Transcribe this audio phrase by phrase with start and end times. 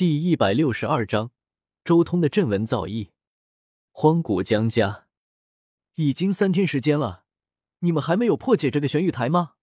[0.00, 1.30] 第一百六十二章，
[1.84, 3.10] 周通的阵文造诣。
[3.90, 5.08] 荒古江家，
[5.96, 7.26] 已经三天时间了，
[7.80, 9.56] 你们还没有破解这个玄玉台吗？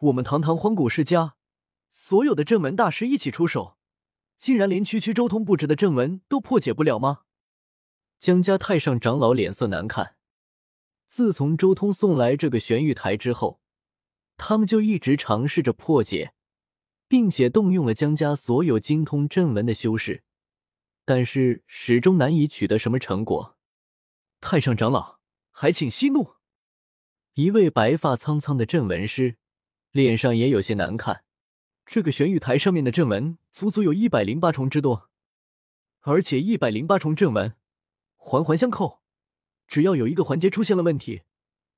[0.00, 1.36] 我们堂堂荒古世家，
[1.90, 3.78] 所有的阵文大师一起出手，
[4.36, 7.22] 竟然连区区周通布置的阵文都破解不了吗？
[8.18, 10.16] 江家太上长老脸色难看。
[11.06, 13.62] 自从周通送来这个玄玉台之后，
[14.36, 16.34] 他们就一直尝试着破解。
[17.08, 20.22] 并且动用了江家所有精通阵文的修士，
[21.06, 23.56] 但是始终难以取得什么成果。
[24.40, 25.18] 太上长老，
[25.50, 26.34] 还请息怒。
[27.32, 29.38] 一位白发苍苍的阵文师，
[29.90, 31.24] 脸上也有些难看。
[31.86, 35.08] 这个玄玉台上面的阵文足足有一百零八重之多，
[36.00, 37.56] 而且一百零八重阵文
[38.16, 39.00] 环环相扣，
[39.66, 41.22] 只要有一个环节出现了问题，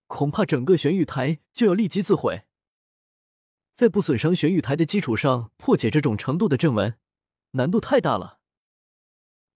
[0.08, 2.42] 恐怕整个玄玉台就要立即自毁。
[3.80, 6.98] 在不损伤玄玉台的基础上破解这种程度的阵文，
[7.52, 8.38] 难度太大了。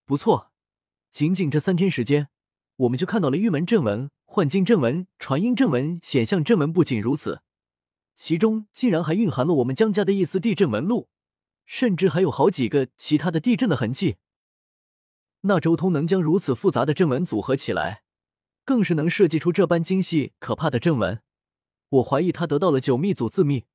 [0.07, 0.51] 不错，
[1.11, 2.31] 仅仅这三天时间，
[2.77, 6.73] 我们就看到了玉门阵文、幻境阵文、传音阵文、显象阵文。
[6.73, 7.43] 不仅如此，
[8.17, 11.11] 其中竟然还蕴含了我们江家的一丝地震纹路，
[11.67, 14.17] 甚至还有好几个其他的地震的痕迹。
[15.43, 18.05] 那周通能将如此复杂的阵文组合起来，
[18.65, 21.21] 更是能设计出这般精细可怕的阵文。
[21.91, 23.67] 我怀疑他得到了九秘祖自秘。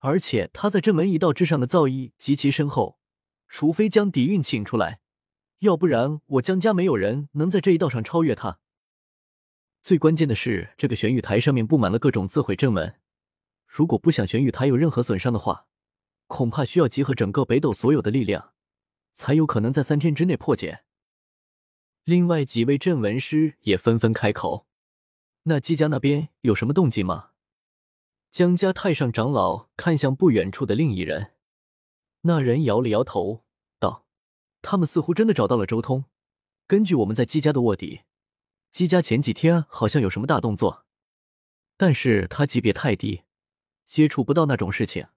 [0.00, 2.98] 而且他在这门一道之上的造诣极其深厚，
[3.48, 5.00] 除非将底蕴请出来，
[5.60, 8.58] 要不然我江家没有人能在这一道上超越他。
[9.82, 12.96] 最关键的是，这个玄玉台上面布满了各种自毁阵文，
[13.66, 15.66] 如果不想玄玉台有任何损伤的话，
[16.26, 18.52] 恐怕需要集合整个北斗所有的力量，
[19.12, 20.84] 才有可能在三天之内破解。
[22.04, 24.66] 另外几位阵文师也纷纷开口
[25.44, 27.29] ：“那姬家那边有什么动静吗？”
[28.30, 31.32] 江家太上长老看向不远处的另一人，
[32.20, 33.44] 那人摇了摇头，
[33.80, 34.06] 道
[34.62, 36.04] ：“他们似乎真的找到了周通。
[36.68, 38.02] 根据我们在姬家的卧底，
[38.70, 40.86] 姬家前几天好像有什么大动作，
[41.76, 43.24] 但是他级别太低，
[43.84, 45.08] 接触不到那种事情。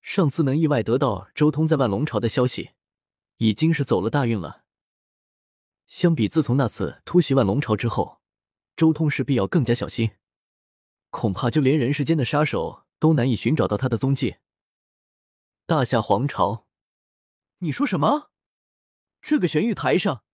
[0.00, 2.70] 上次能意外得到周通在万龙朝的消息，
[3.36, 4.64] 已经是走了大运了。
[5.86, 8.22] 相比自从那次突袭万龙朝之后，
[8.74, 10.12] 周通势必要更加小心。”
[11.14, 14.38] 恐怕就连人世间的杀手都难以寻找到他的踪迹。
[15.64, 16.66] 大夏皇朝，
[17.58, 18.32] 你说什么？
[19.22, 20.24] 这个玄玉台上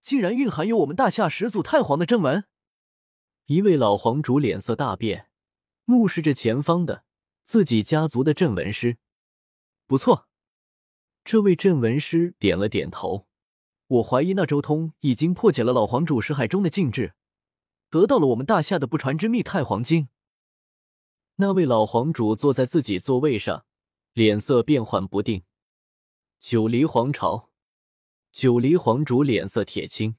[0.00, 2.46] 竟然蕴含有我们大夏始祖太皇的正文？
[3.46, 5.28] 一位老皇主脸色大变，
[5.84, 7.04] 目视着前方的
[7.44, 8.96] 自己家族的镇文师。
[9.86, 10.26] 不错，
[11.22, 13.28] 这位镇文师点了点头。
[13.88, 17.12] 我怀疑那周通已经破解了老皇主识海中的禁制，
[17.90, 20.08] 得到了我们大夏的不传之秘太皇经。
[21.40, 23.64] 那位老皇主坐在自己座位上，
[24.12, 25.42] 脸色变幻不定。
[26.38, 27.48] 九黎皇朝，
[28.30, 30.16] 九黎皇主脸色铁青。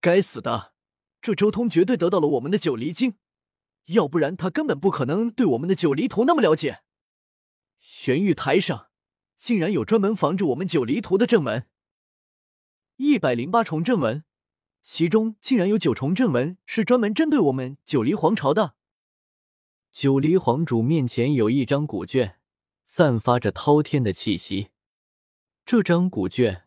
[0.00, 0.72] 该死的，
[1.20, 3.16] 这周通绝对得到了我们的九黎经，
[3.88, 6.80] 要不然他根本不可能对我们的九黎图那么了解。
[7.78, 8.88] 玄玉台上
[9.36, 11.66] 竟然有专门防着我们九黎图的阵门，
[12.96, 14.24] 一百零八重阵门，
[14.82, 18.76] 其中竟然有九重阵门是专门针对我们九黎皇朝的。
[19.94, 22.40] 九黎皇主面前有一张古卷，
[22.84, 24.70] 散发着滔天的气息。
[25.64, 26.64] 这张古卷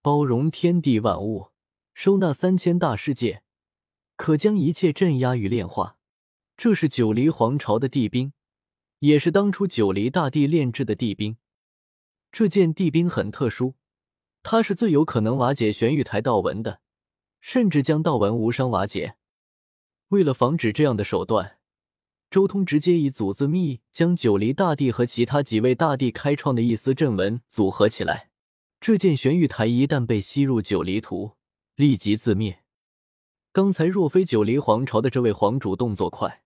[0.00, 1.48] 包容天地万物，
[1.92, 3.42] 收纳三千大世界，
[4.14, 5.96] 可将一切镇压与炼化。
[6.56, 8.32] 这是九黎皇朝的地兵，
[9.00, 11.36] 也是当初九黎大帝炼制的地兵。
[12.30, 13.74] 这件地兵很特殊，
[14.44, 16.80] 它是最有可能瓦解玄玉台道纹的，
[17.40, 19.16] 甚至将道纹无伤瓦解。
[20.10, 21.58] 为了防止这样的手段。
[22.32, 28.30] 周通直接以祖字秘将九黎大帝和其他几位大帝开创的一丝阵文组合起来。
[28.80, 31.32] 这件玄玉台一旦被吸入九黎图，
[31.76, 32.60] 立即自灭。
[33.52, 36.42] 刚才若非九黎皇朝的这位皇主动作快，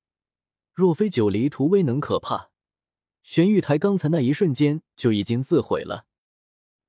[0.75, 2.51] 若非九黎图威能可怕，
[3.23, 6.07] 玄玉台刚才那一瞬间就已经自毁了。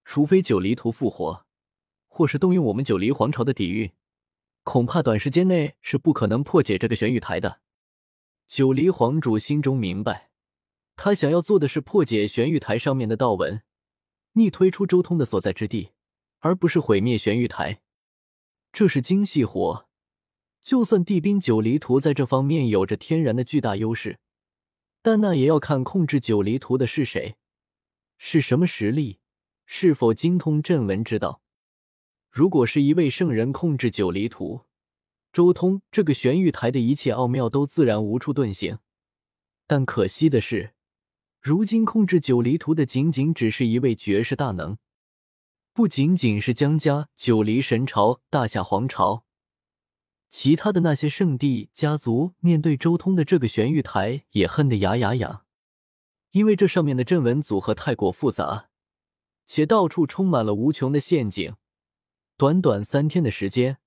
[0.06, 1.46] 除非九黎图复活，
[2.07, 3.92] 或是动用我们九黎皇朝的底蕴，
[4.63, 7.60] 恐怕短时间内是不可能破解这个玄玉台的。
[8.47, 10.29] 九黎皇主心中明白，
[10.95, 13.61] 他想要做的是破解玄玉台上面的道纹，
[14.33, 15.91] 逆推出周通的所在之地，
[16.39, 17.81] 而不是毁灭玄玉台。
[18.71, 19.89] 这是精细活，
[20.61, 24.17] 就算地兵九黎图在这方面有着天然的巨大优势，
[25.01, 27.35] 但那也要看控制九黎图的是谁，
[28.17, 29.19] 是什么实力，
[29.65, 31.41] 是否精通阵文之道。
[32.29, 34.61] 如果是一位圣人控制九黎图，
[35.38, 38.80] 周通这个玄玉台的一切奥妙都自然无处遁形，
[39.68, 40.74] 但可惜的是，
[41.39, 44.80] 如今控制九黎图的仅仅只是一位绝世大能。
[45.74, 49.25] 不仅仅是江家、九黎神朝、大夏皇朝，
[50.31, 55.45] 其他的那些圣地家族面对周通的这个玄玉台也恨得牙痒痒，
[56.31, 58.69] 因为这上面的阵纹组合太过复杂，
[59.45, 61.54] 且到处充满了无穷的陷阱。
[62.38, 63.78] 短短三天的时间，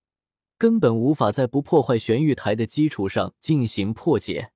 [0.60, 4.52] 根本无法在不破坏玄玉台的基础上进行破解。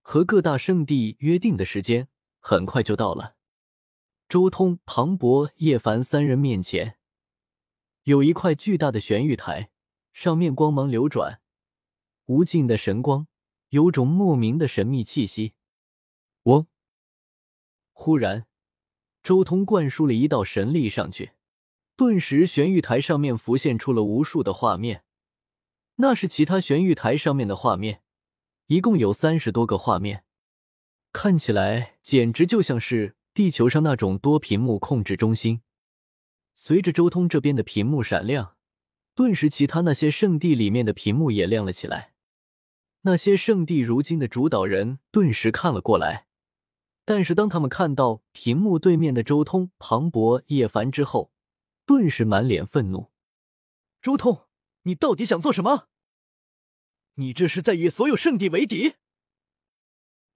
[0.00, 2.06] 和各大圣地约定的时间
[2.38, 3.34] 很快就到了。
[4.28, 6.98] 周通、庞博、叶凡三人面前
[8.04, 9.72] 有一块巨大的玄玉台，
[10.12, 11.40] 上面光芒流转，
[12.26, 13.26] 无尽的神光，
[13.70, 15.54] 有种莫名的神秘气息。
[16.44, 16.68] 嗡！
[17.92, 18.46] 忽然，
[19.24, 21.32] 周通灌输了一道神力上去，
[21.96, 25.02] 顿时玄玉台上面浮现出了无数的画面，
[25.96, 28.02] 那是其他玄玉台上面的画面，
[28.66, 30.24] 一共有三十多个画面，
[31.12, 33.16] 看起来简直就像是。
[33.36, 35.60] 地球上那种多屏幕控制中心，
[36.54, 38.56] 随着周通这边的屏幕闪亮，
[39.14, 42.14] 顿时其他那些圣地里面的屏幕也亮了起来。
[43.02, 46.28] 那些圣地如今的主导人顿时看了过来，
[47.04, 51.30] 但是当他们看到屏幕对面的周通、庞博、叶凡之后，
[51.84, 53.10] 顿时满脸愤怒
[54.00, 54.45] ：“周通，
[54.86, 55.88] 你到底想做什么？
[57.14, 58.94] 你这是在与所有圣地为敌？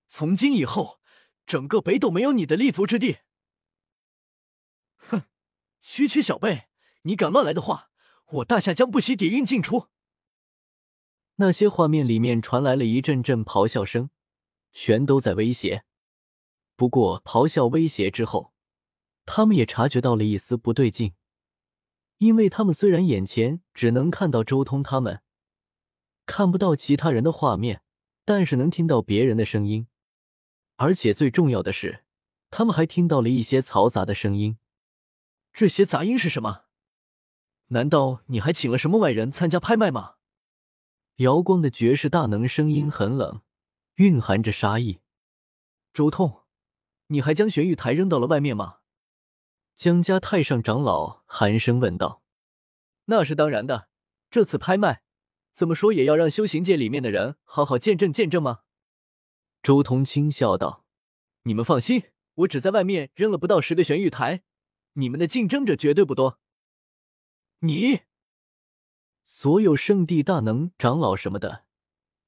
[0.06, 0.98] 从今以后。”
[1.46, 3.16] 整个北斗没有你的立足之地！
[4.98, 5.24] 哼，
[5.80, 6.68] 区区小辈，
[7.02, 7.90] 你敢乱来的话，
[8.26, 9.88] 我大夏将不惜底蕴尽出。
[11.36, 14.10] 那些画面里面传来了一阵阵咆哮声，
[14.70, 15.84] 全都在威胁。
[16.76, 18.54] 不过咆哮威胁之后，
[19.26, 21.14] 他们也察觉到了一丝不对劲，
[22.20, 25.22] 因为他们虽然眼前只能看到周通他们，
[26.26, 27.82] 看不到其他人的画面，
[28.26, 29.86] 但是能听到别人的声音。
[30.76, 32.04] 而且最重要的是，
[32.50, 34.58] 他们还听到了一些嘈杂的声音。
[35.54, 36.64] 这些杂音是什么？
[37.68, 40.16] 难道你还请了什么外人参加拍卖吗？
[41.16, 43.40] 瑶光的绝世大能声音很冷，
[43.94, 45.00] 蕴含着杀意。
[45.94, 46.42] 周通，
[47.06, 48.79] 你还将玄玉台扔到了外面吗？
[49.80, 52.22] 江家太上长老寒声问道。
[53.06, 53.88] 那是当然的，
[54.30, 55.00] 这次拍卖，
[55.54, 58.60] 怎么说也要让修行界里面的人好好见证见证吗？
[59.62, 60.84] 周通轻笑道
[61.44, 62.02] ：“你们放心，
[62.34, 64.42] 我只在外面扔了不到十个玄玉台，
[64.92, 66.38] 你们的竞争者绝对不多。”
[67.60, 68.00] 你，
[69.22, 71.64] 所有圣地大能长老什么的，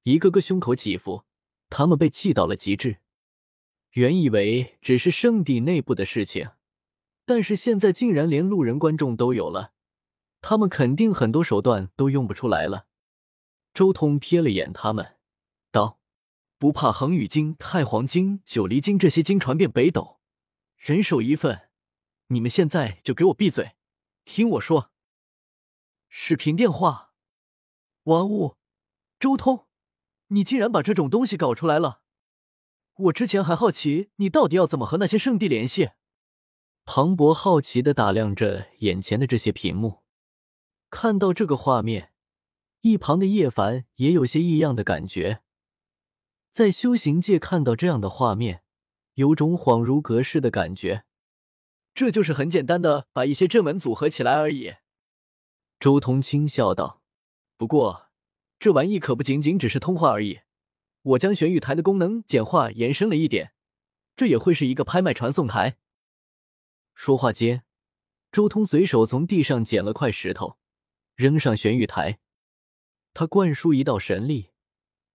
[0.05, 1.27] 一个个胸口起伏，
[1.69, 3.01] 他们被气到了极致。
[3.91, 6.49] 原以为只是圣地内部的事情，
[7.33, 9.73] 但是现在竟然连路人观众都有了，
[10.43, 12.87] 他们肯定很多手段都用不出来了。
[13.73, 15.17] 周通瞥了眼他们，
[15.71, 15.99] 道。
[16.59, 20.21] 不怕恒宇经、太黄经、九黎经这些经传遍北斗，
[20.77, 21.71] 人手一份。
[22.27, 23.77] 你们现在就给我闭嘴，
[24.27, 24.91] 听我说。
[26.11, 27.15] 视频电话，
[28.03, 28.59] 哇呜！
[29.19, 29.65] 周通，
[30.27, 32.03] 你竟然把这种东西搞出来了！
[32.95, 35.93] 我之前还好奇你到底要怎么和那些圣地联系。
[36.85, 40.03] 庞博好奇的打量着眼前的这些屏幕，
[40.91, 42.13] 看到这个画面，
[42.81, 45.43] 一旁的叶凡也有些异样的感觉。
[46.51, 48.63] 在修行界看到这样的画面，
[49.15, 51.05] 有种恍如隔世的感觉。
[51.95, 54.75] 这就是很简单的把一些阵纹组合起来而已。
[55.79, 57.03] 周通轻笑道
[57.57, 58.09] ：“不过，
[58.59, 60.41] 这玩意可不仅仅只是通话而已。
[61.03, 63.53] 我将玄玉台的功能简化延伸了一点，
[64.17, 65.79] 这也会是一个拍卖传送台。”
[66.95, 67.65] 说话间，
[68.31, 70.59] 周通随手从地上捡了块石头，
[71.15, 72.21] 扔上玄玉台。
[73.15, 74.51] 他灌输一道神力。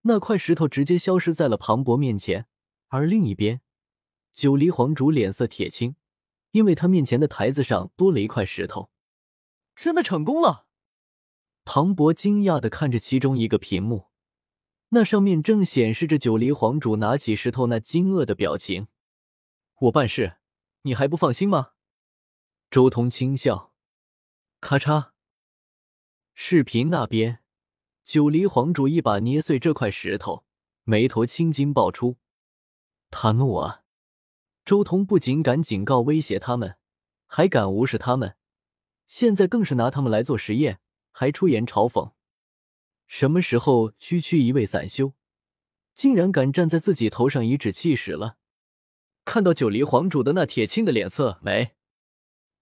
[0.02, 2.46] 那块石头直接消失在了庞博面前，
[2.86, 3.60] 而另一边，
[4.32, 5.96] 九黎皇主脸色铁青，
[6.52, 8.90] 因为他面前的台子上多了一块石头。
[9.74, 10.66] 真的成功了！
[11.64, 14.06] 庞博惊讶的看着其中一个屏幕，
[14.90, 18.86] 那上面正显示着九黎皇主拿起石头那惊愕的表情。
[19.80, 20.37] 我办事，
[20.88, 21.72] 你还不放心吗？
[22.70, 23.74] 周通轻笑。
[24.58, 25.10] 咔嚓，
[26.32, 27.40] 视频那边。
[28.04, 30.46] 九黎皇主一把捏碎这块石头，
[30.84, 32.16] 眉头青筋爆出。
[33.10, 33.82] 他怒啊！
[34.64, 36.78] 周通不仅敢警告威胁他们，
[37.26, 38.38] 还敢无视他们，
[39.06, 40.80] 现在更是拿他们来做实验，
[41.12, 42.14] 还出言嘲讽。
[43.06, 45.12] 什么时候区区一位散修，
[45.94, 48.37] 竟然敢站在自己头上颐指气使了？
[49.28, 51.72] 看到九黎皇主的那铁青的脸色没？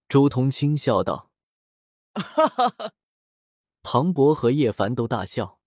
[0.08, 1.30] 周通轻笑道
[2.12, 2.92] ：“哈哈哈。”
[3.84, 5.60] 庞博和叶凡都大笑。